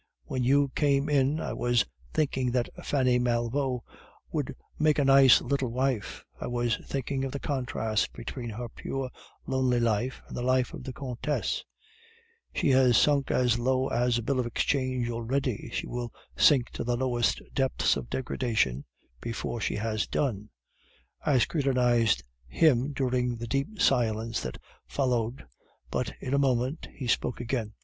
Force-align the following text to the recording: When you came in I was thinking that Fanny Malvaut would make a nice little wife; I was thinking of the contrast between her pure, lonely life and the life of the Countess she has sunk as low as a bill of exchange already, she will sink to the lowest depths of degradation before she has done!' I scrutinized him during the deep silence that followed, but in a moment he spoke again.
When 0.23 0.43
you 0.43 0.69
came 0.69 1.09
in 1.09 1.39
I 1.39 1.53
was 1.53 1.85
thinking 2.11 2.49
that 2.53 2.69
Fanny 2.83 3.19
Malvaut 3.19 3.83
would 4.31 4.55
make 4.79 4.97
a 4.97 5.05
nice 5.05 5.41
little 5.41 5.69
wife; 5.69 6.25
I 6.39 6.47
was 6.47 6.77
thinking 6.77 7.23
of 7.23 7.31
the 7.31 7.39
contrast 7.39 8.11
between 8.11 8.49
her 8.49 8.67
pure, 8.67 9.11
lonely 9.45 9.79
life 9.79 10.23
and 10.27 10.35
the 10.35 10.41
life 10.41 10.73
of 10.73 10.85
the 10.85 10.91
Countess 10.91 11.63
she 12.51 12.71
has 12.71 12.97
sunk 12.97 13.29
as 13.29 13.59
low 13.59 13.89
as 13.89 14.17
a 14.17 14.23
bill 14.23 14.39
of 14.39 14.47
exchange 14.47 15.07
already, 15.11 15.69
she 15.71 15.85
will 15.85 16.11
sink 16.35 16.71
to 16.71 16.83
the 16.83 16.97
lowest 16.97 17.39
depths 17.53 17.95
of 17.95 18.09
degradation 18.09 18.85
before 19.21 19.61
she 19.61 19.75
has 19.75 20.07
done!' 20.07 20.49
I 21.23 21.37
scrutinized 21.37 22.23
him 22.47 22.91
during 22.91 23.35
the 23.35 23.45
deep 23.45 23.79
silence 23.79 24.41
that 24.41 24.57
followed, 24.87 25.45
but 25.91 26.11
in 26.19 26.33
a 26.33 26.39
moment 26.39 26.87
he 26.91 27.05
spoke 27.05 27.39
again. 27.39 27.75